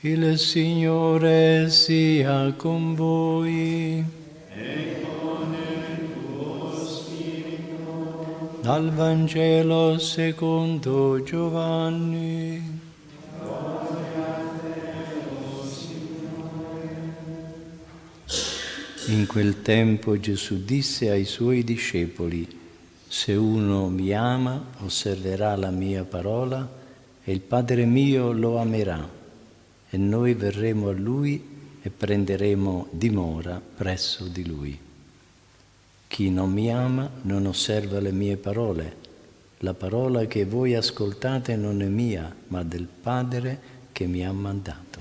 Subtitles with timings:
[0.00, 4.04] Il Signore sia con voi.
[8.60, 12.80] Dal Vangelo secondo Giovanni.
[19.06, 22.46] In quel tempo Gesù disse ai suoi discepoli,
[23.08, 26.68] se uno mi ama, osserverà la mia parola
[27.24, 29.24] e il Padre mio lo amerà
[29.96, 31.42] e noi verremo a lui
[31.80, 34.78] e prenderemo dimora presso di lui.
[36.06, 39.04] Chi non mi ama non osserva le mie parole.
[39.60, 43.58] La parola che voi ascoltate non è mia, ma del Padre
[43.92, 45.00] che mi ha mandato.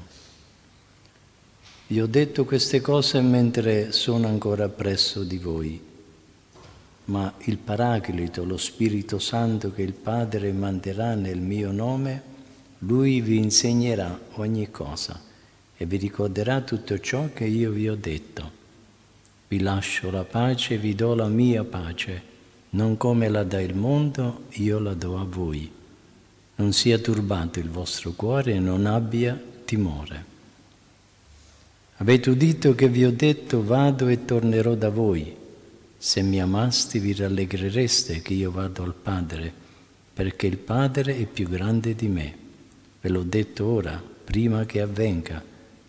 [1.88, 5.84] Vi ho detto queste cose mentre sono ancora presso di voi,
[7.06, 12.34] ma il Paraclito, lo Spirito Santo che il Padre manderà nel mio nome,
[12.80, 15.20] lui vi insegnerà ogni cosa
[15.78, 18.64] e vi ricorderà tutto ciò che io vi ho detto.
[19.48, 22.34] Vi lascio la pace, vi do la mia pace,
[22.72, 25.72] non come la dà il mondo, io la do a voi.
[26.56, 30.34] Non sia turbato il vostro cuore e non abbia timore.
[31.98, 35.34] Avete udito che vi ho detto vado e tornerò da voi.
[35.98, 39.54] Se mi amasti vi rallegrereste che io vado al Padre,
[40.14, 42.44] perché il Padre è più grande di me.
[43.06, 45.40] Ve l'ho detto ora, prima che avvenga,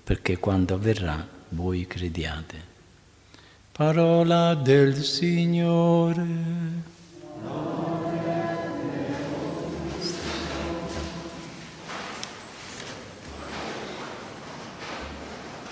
[0.05, 2.61] perché quando avverrà voi crediate.
[3.73, 6.27] Parola del Signore.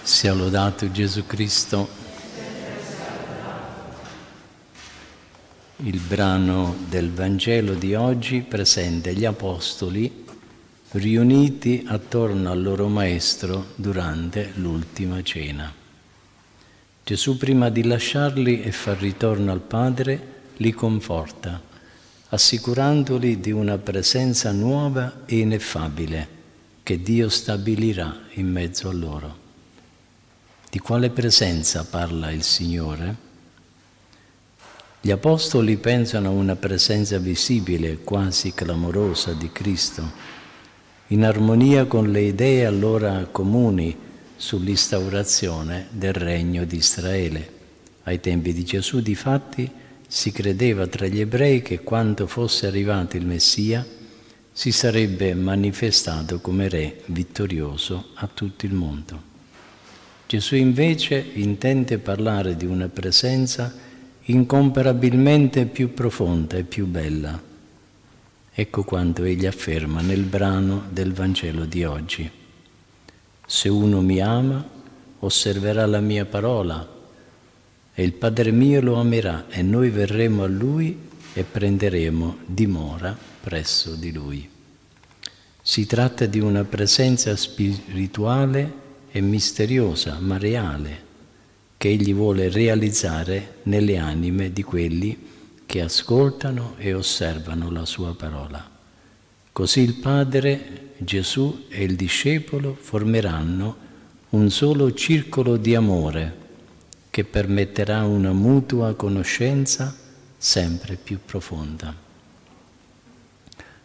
[0.01, 1.89] Sia lodato Gesù Cristo.
[5.77, 10.24] Il brano del Vangelo di oggi presenta gli Apostoli
[10.95, 15.73] riuniti attorno al loro Maestro durante l'ultima cena.
[17.03, 21.61] Gesù prima di lasciarli e far ritorno al Padre li conforta,
[22.29, 26.29] assicurandoli di una presenza nuova e ineffabile
[26.85, 29.37] che Dio stabilirà in mezzo a loro.
[30.71, 33.17] Di quale presenza parla il Signore?
[35.01, 40.43] Gli Apostoli pensano a una presenza visibile, quasi clamorosa di Cristo,
[41.15, 43.97] in armonia con le idee allora comuni
[44.35, 47.53] sull'instaurazione del regno di Israele.
[48.03, 49.71] Ai tempi di Gesù, difatti,
[50.09, 53.87] si credeva tra gli ebrei che quando fosse arrivato il Messia
[54.51, 59.23] si sarebbe manifestato come re vittorioso a tutto il mondo.
[60.27, 63.73] Gesù invece intende parlare di una presenza
[64.23, 67.54] incomparabilmente più profonda e più bella.
[68.57, 72.31] Ecco quanto egli afferma nel brano del Vangelo di oggi.
[73.45, 74.65] Se uno mi ama,
[75.19, 76.89] osserverà la mia parola
[77.93, 80.97] e il Padre mio lo amerà e noi verremo a lui
[81.33, 84.49] e prenderemo dimora presso di lui.
[85.61, 88.73] Si tratta di una presenza spirituale
[89.11, 91.03] e misteriosa ma reale
[91.77, 95.34] che Egli vuole realizzare nelle anime di quelli che
[95.81, 98.71] ascoltano e osservano la Sua parola.
[99.53, 103.77] Così il Padre, Gesù e il discepolo formeranno
[104.31, 106.43] un solo circolo di amore
[107.11, 109.97] che permetterà una mutua conoscenza
[110.37, 111.95] sempre più profonda.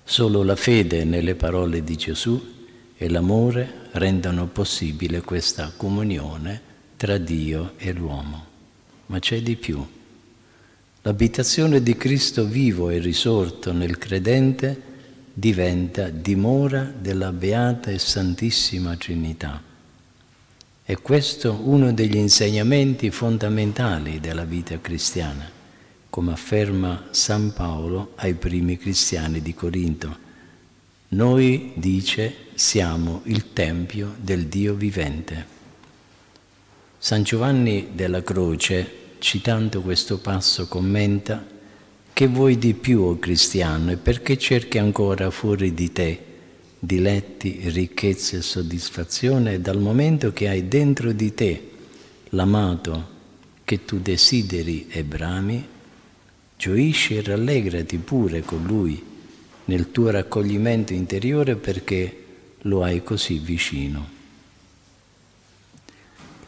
[0.03, 2.57] Solo la fede nelle parole di Gesù
[2.97, 6.62] e l'amore rendono possibile questa comunione
[6.97, 8.45] tra Dio e l'uomo.
[9.06, 9.85] Ma c'è di più.
[11.03, 14.81] L'abitazione di Cristo vivo e risorto nel credente
[15.33, 19.61] diventa dimora della beata e santissima Trinità.
[20.83, 25.49] E questo uno degli insegnamenti fondamentali della vita cristiana,
[26.09, 30.27] come afferma San Paolo ai primi cristiani di Corinto
[31.11, 35.57] noi, dice, siamo il Tempio del Dio vivente.
[37.00, 41.45] San Giovanni della Croce, citando questo passo, commenta
[42.12, 46.24] che vuoi di più, o oh cristiano, e perché cerchi ancora fuori di te
[46.80, 51.69] diletti, ricchezze e soddisfazione dal momento che hai dentro di te
[52.30, 53.18] l'amato
[53.63, 55.68] che tu desideri e brami,
[56.57, 59.01] gioisci e rallegrati pure con lui
[59.65, 62.25] nel tuo raccoglimento interiore perché
[62.62, 64.19] lo hai così vicino.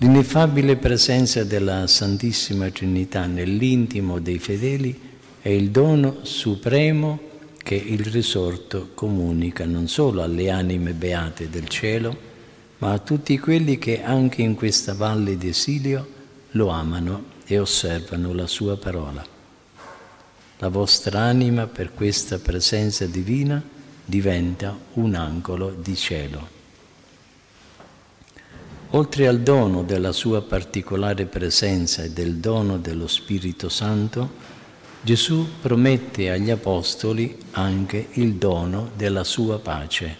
[0.01, 4.99] L'ineffabile presenza della Santissima Trinità nell'intimo dei fedeli
[5.39, 7.19] è il dono supremo
[7.61, 12.17] che il risorto comunica non solo alle anime beate del cielo,
[12.79, 16.07] ma a tutti quelli che anche in questa valle d'esilio
[16.53, 19.23] lo amano e osservano la sua parola.
[20.57, 23.63] La vostra anima per questa presenza divina
[24.03, 26.60] diventa un angolo di cielo.
[28.93, 34.29] Oltre al dono della sua particolare presenza e del dono dello Spirito Santo,
[35.01, 40.17] Gesù promette agli Apostoli anche il dono della sua pace.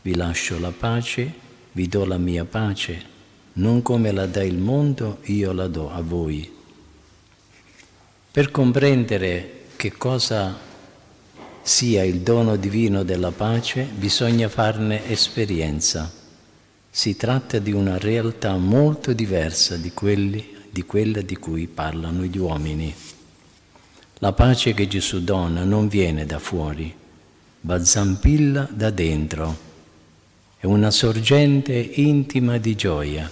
[0.00, 1.34] Vi lascio la pace,
[1.72, 3.02] vi do la mia pace,
[3.54, 6.50] non come la dà il mondo, io la do a voi.
[8.30, 10.56] Per comprendere che cosa
[11.62, 16.21] sia il dono divino della pace, bisogna farne esperienza.
[16.94, 22.36] Si tratta di una realtà molto diversa di, quelli, di quella di cui parlano gli
[22.36, 22.94] uomini.
[24.16, 26.94] La pace che Gesù dona non viene da fuori,
[27.62, 29.56] ma zampilla da dentro.
[30.58, 33.28] È una sorgente intima di gioia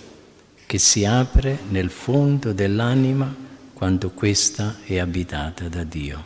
[0.65, 3.33] che si apre nel fondo dell'anima
[3.75, 6.25] quando questa è abitata da Dio.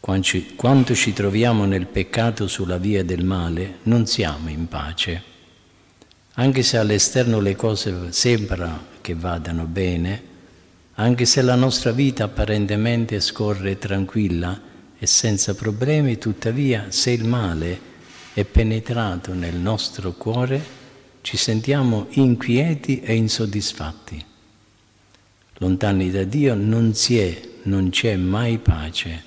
[0.00, 5.36] Quando ci troviamo nel peccato sulla via del male, non siamo in pace
[6.38, 10.22] anche se all'esterno le cose sembra che vadano bene,
[10.94, 14.60] anche se la nostra vita apparentemente scorre tranquilla
[14.96, 17.80] e senza problemi, tuttavia se il male
[18.34, 20.64] è penetrato nel nostro cuore,
[21.22, 24.24] ci sentiamo inquieti e insoddisfatti.
[25.54, 29.24] Lontani da Dio non si è, non c'è mai pace.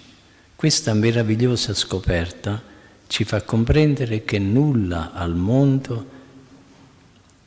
[0.56, 2.62] Questa meravigliosa scoperta
[3.08, 6.20] ci fa comprendere che nulla al mondo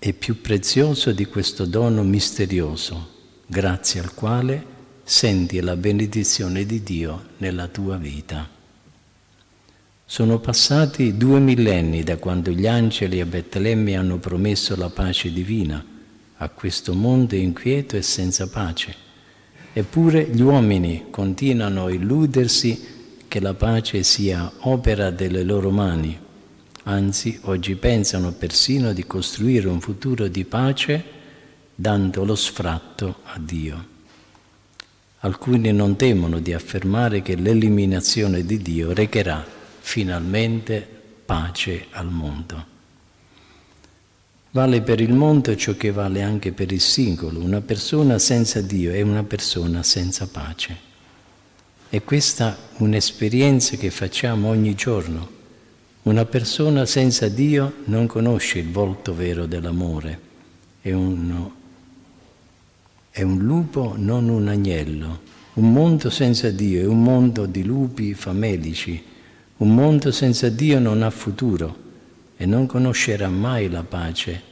[0.04, 3.08] è più prezioso di questo dono misterioso,
[3.46, 4.62] grazie al quale
[5.02, 8.46] senti la benedizione di Dio nella tua vita.
[10.04, 15.82] Sono passati due millenni da quando gli angeli a Betlemme hanno promesso la pace divina
[16.36, 18.94] a questo mondo inquieto e senza pace.
[19.72, 22.88] Eppure gli uomini continuano a illudersi
[23.26, 26.23] che la pace sia opera delle loro mani
[26.84, 31.04] anzi oggi pensano persino di costruire un futuro di pace
[31.74, 33.92] dando lo sfratto a Dio.
[35.20, 39.44] Alcuni non temono di affermare che l'eliminazione di Dio recherà
[39.80, 40.86] finalmente
[41.24, 42.72] pace al mondo.
[44.50, 47.40] Vale per il mondo ciò che vale anche per il singolo.
[47.40, 50.92] Una persona senza Dio è una persona senza pace.
[51.88, 55.33] E questa è un'esperienza che facciamo ogni giorno
[56.04, 60.20] una persona senza Dio non conosce il volto vero dell'amore,
[60.82, 61.48] è un,
[63.10, 65.20] è un lupo, non un agnello.
[65.54, 69.02] Un mondo senza Dio è un mondo di lupi famelici.
[69.58, 71.76] Un mondo senza Dio non ha futuro
[72.36, 74.42] e non conoscerà mai la pace.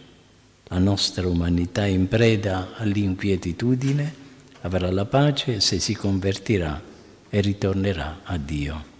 [0.68, 4.14] La nostra umanità in preda all'inquietudine
[4.62, 6.80] avrà la pace se si convertirà
[7.28, 8.91] e ritornerà a Dio.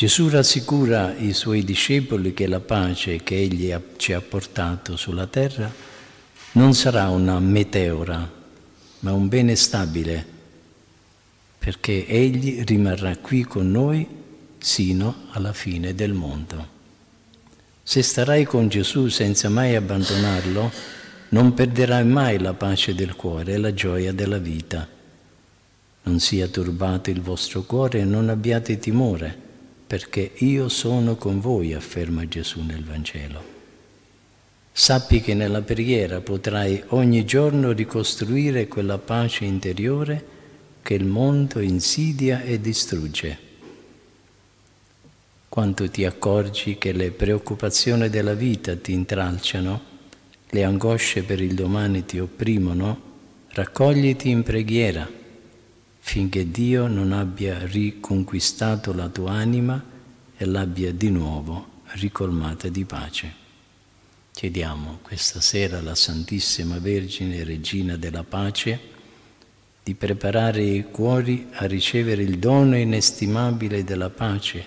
[0.00, 5.70] Gesù rassicura i suoi discepoli che la pace che Egli ci ha portato sulla terra
[6.52, 8.26] non sarà una meteora,
[9.00, 10.24] ma un bene stabile,
[11.58, 14.08] perché Egli rimarrà qui con noi
[14.56, 16.66] sino alla fine del mondo.
[17.82, 20.72] Se starai con Gesù senza mai abbandonarlo,
[21.28, 24.88] non perderai mai la pace del cuore e la gioia della vita.
[26.04, 29.48] Non sia turbato il vostro cuore e non abbiate timore
[29.90, 33.42] perché io sono con voi, afferma Gesù nel Vangelo.
[34.70, 40.24] Sappi che nella preghiera potrai ogni giorno ricostruire quella pace interiore
[40.80, 43.38] che il mondo insidia e distrugge.
[45.48, 49.82] Quando ti accorgi che le preoccupazioni della vita ti intralciano,
[50.50, 53.00] le angosce per il domani ti opprimono,
[53.48, 55.18] raccogliti in preghiera
[56.10, 59.80] finché Dio non abbia riconquistato la tua anima
[60.36, 63.32] e l'abbia di nuovo ricolmata di pace.
[64.32, 68.80] Chiediamo questa sera alla Santissima Vergine, Regina della Pace,
[69.84, 74.66] di preparare i cuori a ricevere il dono inestimabile della pace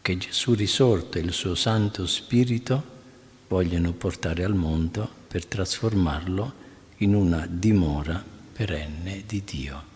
[0.00, 2.84] che Gesù risorto e il suo Santo Spirito
[3.48, 6.52] vogliono portare al mondo per trasformarlo
[6.98, 9.95] in una dimora perenne di Dio.